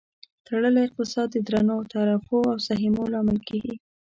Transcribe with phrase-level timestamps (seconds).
[0.45, 3.75] تړلی اقتصاد د درنو تعرفو او سهمیو لامل کیږي.